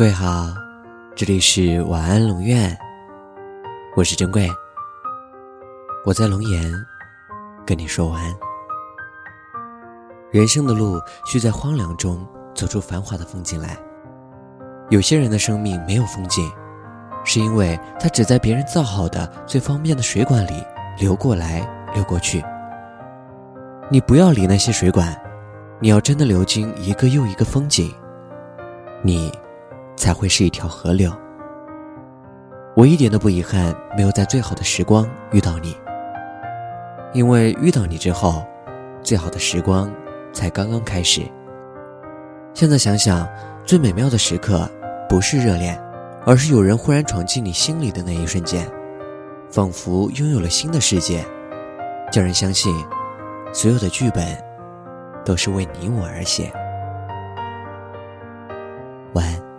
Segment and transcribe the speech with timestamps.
[0.00, 0.46] 各位好，
[1.14, 2.74] 这里是晚安龙院，
[3.94, 4.48] 我是珍贵，
[6.06, 6.72] 我在龙岩
[7.66, 8.34] 跟你说晚安。
[10.30, 13.76] 人生的路需在荒凉中走出繁华的风景来。
[14.88, 16.50] 有些人的生命没有风景，
[17.22, 20.64] 是因为他只在别人造好的最方便的水管里
[20.98, 21.60] 流过来
[21.92, 22.42] 流过去。
[23.90, 25.14] 你不要理那些水管，
[25.78, 27.94] 你要真的流经一个又一个风景，
[29.02, 29.30] 你。
[30.00, 31.12] 才会是一条河流。
[32.74, 35.76] 我一点都不遗憾没有在最好的时光遇到你，
[37.12, 38.42] 因为遇到你之后，
[39.02, 39.92] 最好的时光
[40.32, 41.20] 才刚刚开始。
[42.54, 43.28] 现在想想，
[43.62, 44.66] 最美妙的时刻
[45.06, 45.78] 不是热恋，
[46.24, 48.66] 而是有人忽然闯进你心里的那一瞬间，
[49.50, 51.22] 仿佛拥有了新的世界，
[52.10, 52.74] 叫人相信，
[53.52, 54.24] 所有的剧本
[55.26, 56.50] 都是为你我而写。
[59.12, 59.49] 晚安。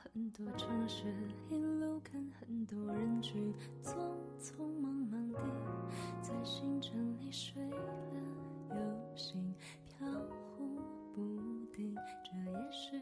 [0.00, 1.12] 很多城市，
[1.48, 3.96] 一路看很多人群，匆
[4.40, 5.40] 匆忙忙地
[6.22, 7.76] 在行程里睡了
[8.70, 9.52] 又醒，
[9.86, 10.06] 飘
[10.56, 10.80] 忽
[11.12, 11.20] 不
[11.72, 12.96] 定，这也是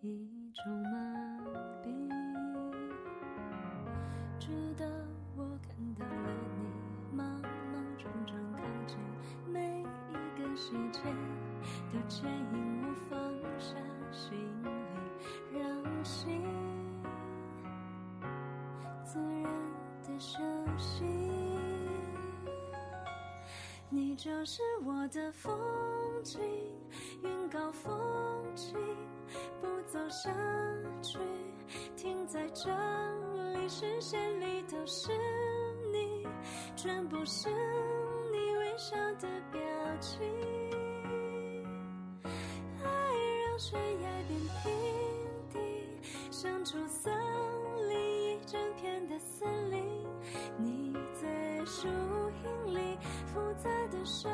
[0.00, 0.98] 一种麻
[1.82, 1.90] 痹。
[4.38, 4.86] 直到
[5.36, 8.96] 我看到了你，莽莽撞撞靠近，
[9.52, 11.00] 每一个细节
[11.92, 13.18] 都牵引我放
[13.58, 13.74] 下
[20.76, 21.04] 休息，
[23.88, 25.58] 你就是我的风
[26.22, 26.40] 景，
[27.22, 27.92] 云高风
[28.54, 28.76] 轻，
[29.60, 30.30] 不走下
[31.02, 31.18] 去，
[31.96, 32.70] 停在这
[33.54, 35.12] 里，视线里都是
[35.92, 36.26] 你，
[36.76, 39.60] 全部是你微笑的表
[40.00, 40.22] 情，
[42.82, 42.88] 爱
[43.46, 44.72] 让悬崖变平
[45.50, 45.58] 地，
[46.30, 47.12] 像出森
[53.36, 54.32] 复杂的生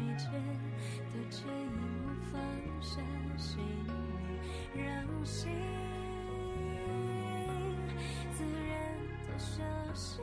[0.00, 0.24] 个细节
[1.12, 1.72] 都牵引
[2.04, 2.40] 我放
[2.80, 3.02] 下
[3.36, 3.58] 行
[4.74, 5.50] 李，让心
[8.32, 8.72] 自然
[9.26, 9.62] 的休
[9.94, 10.22] 息。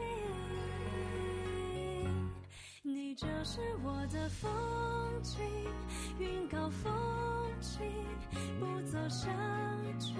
[2.83, 4.49] 你就是我的风
[5.21, 5.39] 景，
[6.19, 6.91] 云高风
[7.59, 7.81] 轻，
[8.59, 9.29] 不走下
[9.99, 10.15] 去，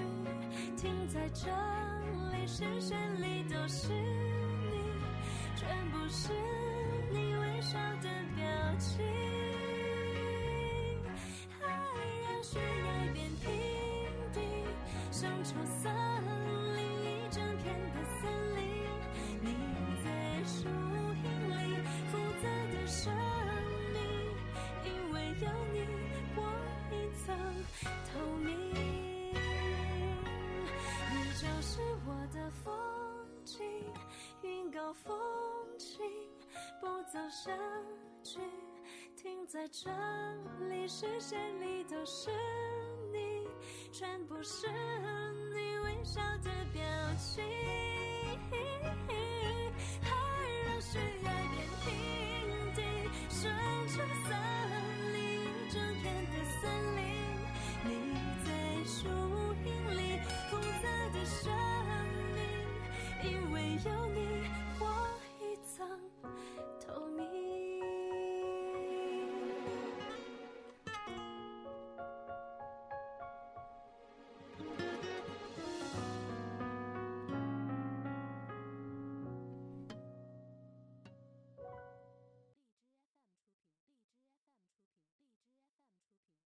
[0.76, 1.50] 停在这
[2.32, 4.82] 里，视线里都是你，
[5.56, 6.32] 全部是
[7.12, 8.10] 你微笑的
[27.84, 28.56] 透明。
[31.10, 32.74] 你就是我的风
[33.46, 33.64] 景，
[34.42, 35.16] 云高风
[35.78, 36.02] 轻，
[36.82, 37.52] 不走下
[38.24, 38.40] 去，
[39.16, 39.90] 停在这
[40.68, 42.32] 里，视线里都是
[43.12, 43.48] 你，
[43.92, 44.68] 全部是
[45.54, 46.82] 你微笑的表
[47.18, 47.44] 情，